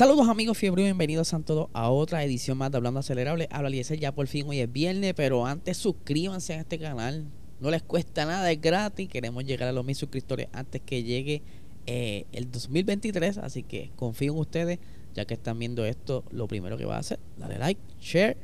[0.00, 3.48] Saludos amigos fiebre, bienvenidos a todos a otra edición más de Hablando Acelerable.
[3.50, 7.26] Habla Eliezer, ya por fin hoy es viernes, pero antes suscríbanse a este canal.
[7.60, 9.10] No les cuesta nada, es gratis.
[9.10, 11.42] Queremos llegar a los mil suscriptores antes que llegue
[11.84, 13.36] eh, el 2023.
[13.36, 14.78] Así que confío en ustedes,
[15.12, 16.24] ya que están viendo esto.
[16.30, 18.38] Lo primero que va a hacer, dale like, share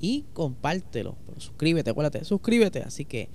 [0.00, 1.16] y compártelo.
[1.24, 2.82] Pero suscríbete, acuérdate, suscríbete.
[2.82, 3.28] Así que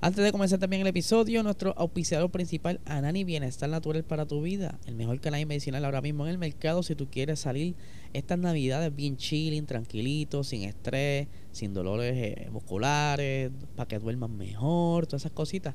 [0.00, 4.78] antes de comenzar también el episodio, nuestro auspiciador principal, Anani Bienestar Natural para tu vida,
[4.86, 7.74] el mejor canal medicinal ahora mismo en el mercado si tú quieres salir
[8.12, 15.06] estas navidades bien chilling, tranquilito, sin estrés, sin dolores eh, musculares, para que duermas mejor,
[15.06, 15.74] todas esas cositas.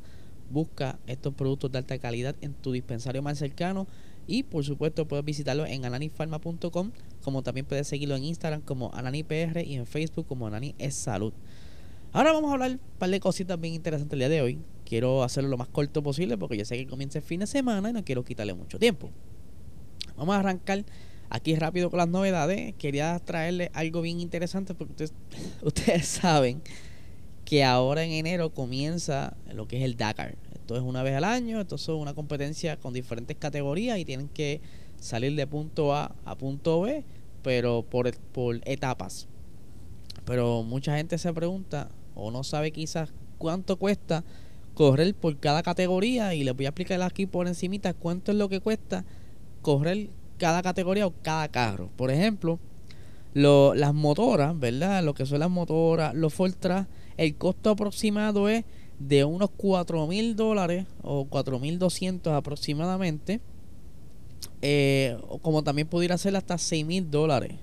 [0.49, 3.87] Busca estos productos de alta calidad en tu dispensario más cercano
[4.25, 6.91] y por supuesto puedes visitarlo en ananifarma.com,
[7.23, 11.33] como también puedes seguirlo en Instagram como AnaniPR y en Facebook como Anani es Salud.
[12.15, 14.59] Ahora vamos a hablar un par de cositas bien interesantes el día de hoy.
[14.85, 17.89] Quiero hacerlo lo más corto posible porque yo sé que comienza el fin de semana
[17.89, 19.09] y no quiero quitarle mucho tiempo.
[20.15, 20.85] Vamos a arrancar
[21.31, 22.75] aquí rápido con las novedades.
[22.75, 25.09] Quería traerle algo bien interesante porque
[25.63, 26.61] ustedes, saben
[27.45, 30.35] que ahora en enero comienza lo que es el Dakar.
[30.53, 34.29] Esto es una vez al año, esto es una competencia con diferentes categorías y tienen
[34.29, 34.61] que
[34.99, 37.03] salir de punto A a punto B,
[37.41, 39.27] pero por, por etapas.
[40.25, 44.23] Pero mucha gente se pregunta, o no sabe quizás cuánto cuesta
[44.73, 48.49] correr por cada categoría y les voy a explicar aquí por encimita cuánto es lo
[48.49, 49.05] que cuesta
[49.61, 51.89] correr cada categoría o cada carro.
[51.95, 52.59] Por ejemplo,
[53.33, 55.03] lo, las motoras, ¿verdad?
[55.03, 58.65] Lo que son las motoras, los Fortras, el costo aproximado es
[58.99, 63.41] de unos 4 mil dólares o 4 mil 200 aproximadamente.
[64.61, 67.53] Eh, como también pudiera ser hasta 6 mil dólares.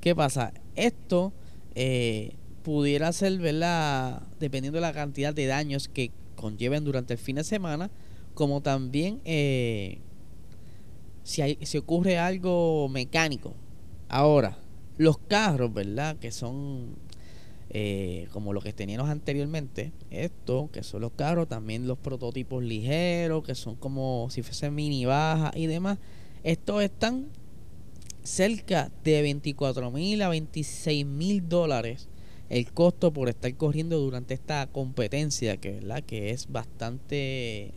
[0.00, 0.52] ¿Qué pasa?
[0.74, 1.32] Esto
[1.74, 4.22] eh, pudiera ser, ¿verdad?
[4.38, 7.90] Dependiendo de la cantidad de daños que conlleven durante el fin de semana,
[8.34, 9.98] como también eh,
[11.22, 13.54] si, hay, si ocurre algo mecánico.
[14.08, 14.58] Ahora,
[14.98, 16.16] los carros, ¿verdad?
[16.16, 16.96] Que son
[17.70, 23.44] eh, como lo que teníamos anteriormente, esto, que son los carros, también los prototipos ligeros,
[23.44, 25.98] que son como si fuesen mini baja y demás,
[26.44, 27.28] estos están
[28.22, 32.08] cerca de 24 mil a 26 mil dólares
[32.52, 36.02] el costo por estar corriendo durante esta competencia que, ¿verdad?
[36.04, 37.72] que es bastante,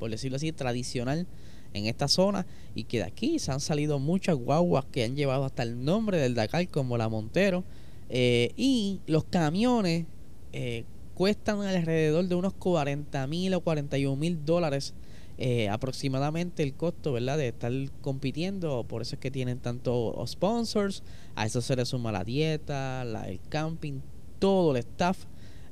[0.00, 1.28] por decirlo así, tradicional
[1.74, 2.44] en esta zona
[2.74, 6.18] y que de aquí se han salido muchas guaguas que han llevado hasta el nombre
[6.18, 7.62] del Dakar como la Montero
[8.08, 10.06] eh, y los camiones
[10.52, 14.94] eh, cuestan alrededor de unos 40 mil o 41 mil dólares
[15.38, 21.04] eh, aproximadamente el costo verdad de estar compitiendo por eso es que tienen tantos sponsors
[21.36, 24.00] a eso se le suma la dieta la, el camping
[24.38, 25.18] todo el staff.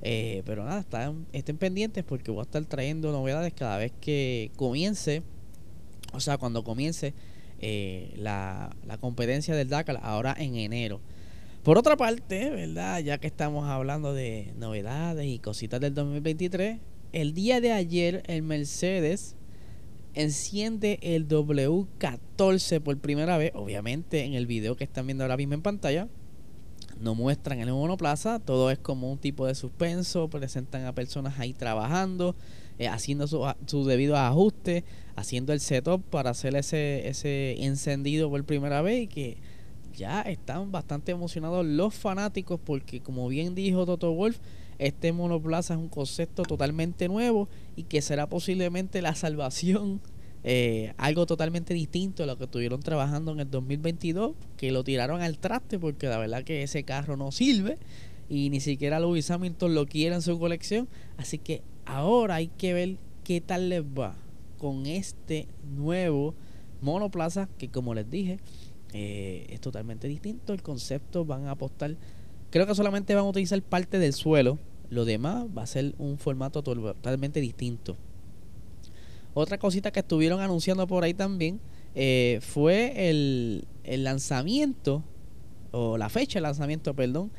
[0.03, 4.51] Eh, pero nada, están, estén pendientes porque voy a estar trayendo novedades cada vez que
[4.57, 5.23] comience,
[6.13, 7.15] o sea, cuando comience
[7.61, 11.01] eh, la, la, competencia del Dakar ahora en enero.
[11.63, 13.01] Por otra parte, ¿verdad?
[13.01, 16.81] Ya que estamos hablando de novedades y cositas del 2023,
[17.13, 19.37] el día de ayer el Mercedes
[20.13, 25.55] enciende el W14 por primera vez, obviamente en el video que están viendo ahora mismo
[25.55, 26.09] en pantalla
[27.01, 31.53] no muestran el monoplaza, todo es como un tipo de suspenso, presentan a personas ahí
[31.53, 32.35] trabajando,
[32.79, 34.85] eh, haciendo sus su debidos ajustes,
[35.17, 39.37] haciendo el setup para hacer ese, ese encendido por primera vez y que
[39.97, 44.39] ya están bastante emocionados los fanáticos porque como bien dijo Toto Wolf,
[44.79, 50.01] este monoplaza es un concepto totalmente nuevo y que será posiblemente la salvación
[50.47, 55.23] eh, algo totalmente distinto a lo que estuvieron trabajando en el 2022, que lo tiraron
[55.23, 57.79] al traste porque la verdad que ese carro no sirve
[58.29, 60.87] y ni siquiera Lewis Hamilton lo quiere en su colección.
[61.17, 64.17] Así que ahora hay que ver qué tal les va
[64.59, 66.35] con este nuevo
[66.83, 68.39] monoplaza que como les dije
[68.93, 70.53] eh, es totalmente distinto.
[70.53, 71.97] El concepto van a apostar,
[72.51, 74.59] creo que solamente van a utilizar parte del suelo,
[74.91, 77.97] lo demás va a ser un formato totalmente distinto.
[79.35, 81.61] Otra cosita que estuvieron anunciando por ahí también
[81.97, 85.03] eh, fue el, lanzamiento,
[85.73, 87.33] o la fecha de lanzamiento, perdón,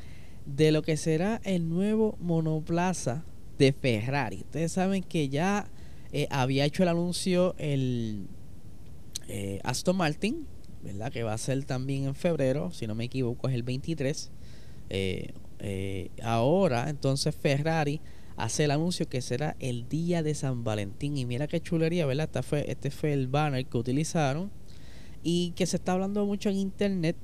[0.44, 3.24] de lo que será el nuevo monoplaza
[3.58, 4.42] de Ferrari.
[4.42, 5.68] Ustedes saben que ya
[6.12, 8.26] eh, había hecho el anuncio el
[9.28, 10.46] eh, Aston Martin,
[10.82, 11.10] ¿verdad?
[11.10, 14.30] Que va a ser también en febrero, si no me equivoco, es el 23.
[14.88, 18.00] Eh, ahora, entonces Ferrari
[18.36, 21.16] hace el anuncio que será el día de San Valentín.
[21.16, 22.26] Y mira qué chulería, ¿verdad?
[22.26, 24.50] Este fue, este fue el banner que utilizaron
[25.22, 27.16] y que se está hablando mucho en internet.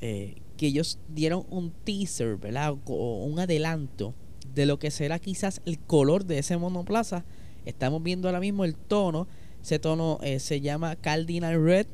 [0.00, 2.74] Eh, que ellos dieron un teaser, ¿verdad?
[2.86, 4.14] O un adelanto
[4.54, 7.24] de lo que será quizás el color de ese monoplaza.
[7.66, 9.28] Estamos viendo ahora mismo el tono.
[9.62, 11.86] Ese tono eh, se llama Cardinal Red.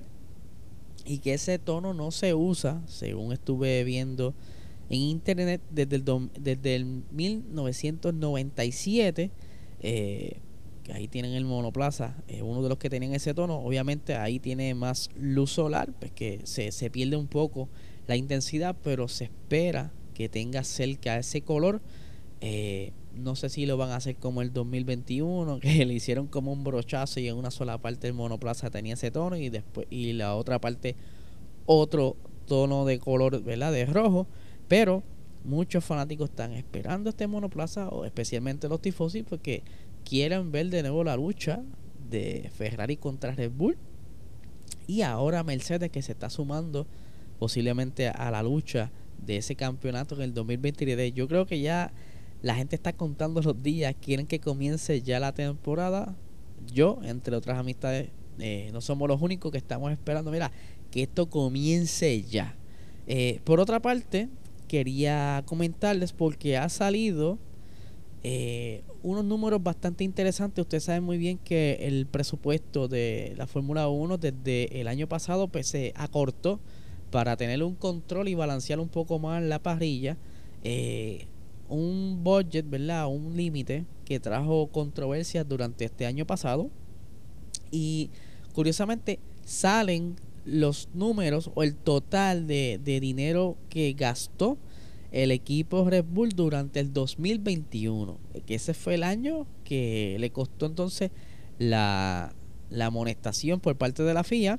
[1.05, 4.35] Y que ese tono no se usa, según estuve viendo
[4.93, 6.05] en internet desde el,
[6.39, 9.31] desde el 1997.
[9.81, 10.37] Eh,
[10.85, 13.57] que ahí tienen el monoplaza, eh, uno de los que tenían ese tono.
[13.57, 17.69] Obviamente ahí tiene más luz solar, pues que se, se pierde un poco
[18.07, 21.81] la intensidad, pero se espera que tenga cerca ese color.
[22.41, 26.53] Eh, no sé si lo van a hacer como el 2021, que le hicieron como
[26.53, 30.13] un brochazo y en una sola parte el monoplaza tenía ese tono y después y
[30.13, 30.97] la otra parte
[31.65, 32.17] otro
[32.47, 33.73] tono de color, ¿verdad?
[33.73, 34.27] De rojo,
[34.73, 35.03] pero
[35.45, 39.63] muchos fanáticos están esperando este monoplaza o especialmente los tifosi porque
[40.03, 41.61] quieren ver de nuevo la lucha
[42.09, 43.77] de Ferrari contra Red Bull
[44.87, 46.87] y ahora Mercedes que se está sumando
[47.39, 51.13] posiblemente a la lucha de ese campeonato en el 2023.
[51.13, 51.93] Yo creo que ya
[52.41, 56.17] la gente está contando los días, quieren que comience ya la temporada.
[56.73, 58.09] Yo, entre otras amistades,
[58.39, 60.51] eh, no somos los únicos que estamos esperando, mira,
[60.91, 62.57] que esto comience ya.
[63.07, 64.31] Eh, por otra parte,
[64.73, 67.39] quería comentarles porque ha salido
[68.23, 70.63] eh, unos números bastante interesantes.
[70.63, 75.47] Ustedes saben muy bien que el presupuesto de la Fórmula 1 desde el año pasado
[75.49, 76.59] pues, se acortó
[77.11, 80.17] para tener un control y balancear un poco más la parrilla.
[80.65, 81.27] Eh,
[81.69, 83.09] un budget, ¿verdad?
[83.09, 86.71] Un límite que trajo controversias durante este año pasado.
[87.71, 88.09] Y
[88.55, 94.59] curiosamente salen los números o el total de, dinero que gastó
[95.11, 98.19] el equipo Red Bull durante el 2021.
[98.47, 101.11] Que ese fue el año que le costó entonces
[101.59, 102.35] la,
[102.71, 104.59] la amonestación por parte de la FIA.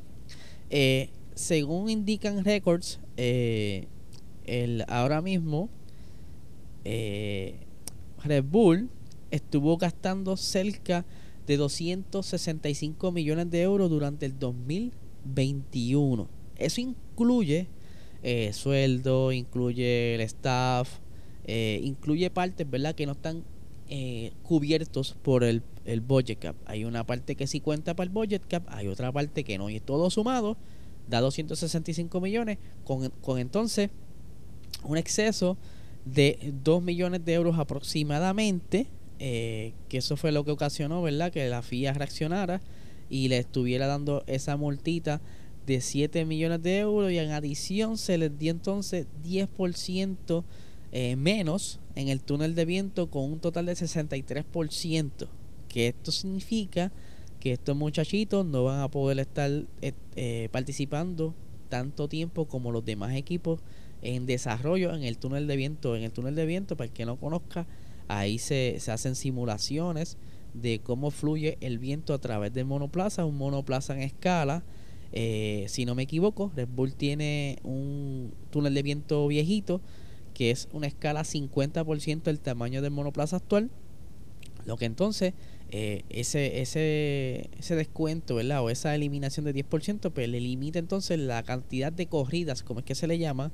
[0.70, 3.88] Eh, según indican records, eh,
[4.46, 5.70] el, ahora mismo
[6.86, 7.60] eh,
[8.24, 8.90] Red Bull
[9.32, 11.06] estuvo gastando cerca
[11.48, 15.03] de 265 millones de euros durante el 2021.
[16.56, 17.68] Eso incluye
[18.22, 20.90] eh, sueldo, incluye el staff,
[21.46, 22.96] eh, incluye partes, ¿verdad?
[22.96, 23.44] Que no están
[23.90, 26.56] eh, cubiertos por el, el budget cap.
[26.66, 29.70] Hay una parte que sí cuenta para el budget cap, hay otra parte que no.
[29.70, 30.58] Y todo sumado
[31.10, 33.90] da 265 millones, con, con entonces
[34.84, 35.58] un exceso
[36.06, 38.88] de 2 millones de euros aproximadamente,
[39.20, 41.32] eh, que eso fue lo que ocasionó, ¿verdad?
[41.32, 42.62] Que la FIA reaccionara
[43.10, 45.22] y le estuviera dando esa multita
[45.66, 50.44] de 7 millones de euros y en adición se les dio entonces 10%
[50.92, 55.28] eh, menos en el túnel de viento con un total de 63%,
[55.68, 56.92] que esto significa
[57.40, 59.50] que estos muchachitos no van a poder estar
[59.82, 61.34] eh, eh, participando
[61.70, 63.60] tanto tiempo como los demás equipos
[64.02, 65.96] en desarrollo en el túnel de viento.
[65.96, 67.66] En el túnel de viento, para el que no conozca,
[68.08, 70.18] ahí se, se hacen simulaciones
[70.54, 74.64] de cómo fluye el viento a través del monoplaza, un monoplaza en escala.
[75.12, 79.82] Eh, si no me equivoco, Red Bull tiene un túnel de viento viejito
[80.34, 83.70] que es una escala 50% del tamaño del monoplaza actual.
[84.66, 85.34] Lo que entonces
[85.76, 88.64] eh, ese, ese, ese descuento, ¿verdad?
[88.64, 92.86] O esa eliminación de 10%, pues le limita entonces la cantidad de corridas, como es
[92.86, 93.52] que se le llama,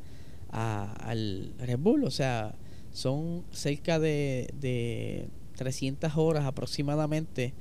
[0.50, 2.04] al Red Bull.
[2.04, 2.56] O sea,
[2.92, 5.30] son cerca de, de
[5.60, 7.54] 300 horas aproximadamente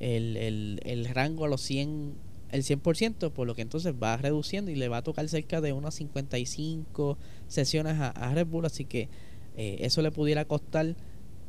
[0.00, 4.70] el, el, el rango a los 100 el 100%, por lo que entonces va reduciendo
[4.70, 7.18] y le va a tocar cerca de unas 55
[7.48, 9.08] sesiones a, Red Bull, así que
[9.56, 10.94] eh, eso le pudiera costar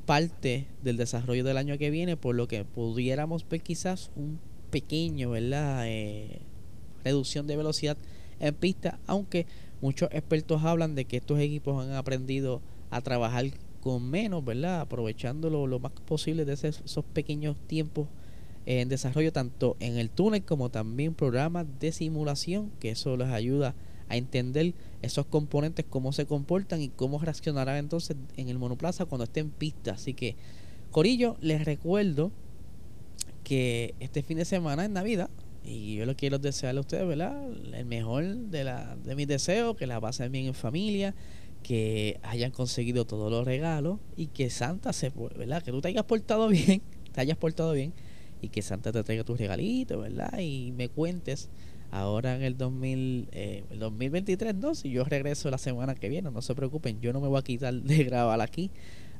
[0.07, 4.39] parte del desarrollo del año que viene, por lo que pudiéramos ver quizás un
[4.71, 5.83] pequeño, ¿verdad?
[5.85, 6.39] Eh,
[7.03, 7.97] reducción de velocidad
[8.39, 9.45] en pista, aunque
[9.81, 13.45] Muchos expertos hablan de que estos equipos han aprendido a trabajar
[13.85, 14.81] con menos, ¿verdad?
[14.81, 18.07] Aprovechando lo, más posible de esos pequeños tiempos
[18.65, 23.75] en desarrollo, tanto en el túnel como también programas de simulación, que eso les ayuda
[24.09, 24.73] a entender
[25.03, 29.51] esos componentes, cómo se comportan y cómo reaccionarán entonces en el monoplaza cuando esté en
[29.51, 29.91] pista.
[29.91, 30.35] Así que,
[30.89, 32.31] Corillo, les recuerdo
[33.43, 35.29] que este fin de semana en Navidad
[35.63, 37.39] y yo lo quiero desearle a ustedes, ¿verdad?
[37.71, 41.13] El mejor de, la, de mis deseos, que la pasen bien en familia,
[41.65, 45.63] que hayan conseguido todos los regalos y que Santa se, ¿verdad?
[45.63, 47.91] Que tú te hayas portado bien, te hayas portado bien
[48.39, 50.37] y que Santa te traiga tus regalitos, ¿verdad?
[50.37, 51.49] Y me cuentes
[51.89, 56.43] ahora en el, 2000, eh, 2023, no, si yo regreso la semana que viene, no
[56.43, 58.69] se preocupen, yo no me voy a quitar de grabar aquí.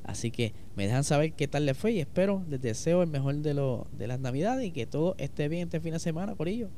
[0.03, 3.37] Así que me dejan saber qué tal les fue y espero, les deseo el mejor
[3.37, 6.47] de, lo, de las navidades y que todo esté bien este fin de semana, por
[6.47, 6.69] ello.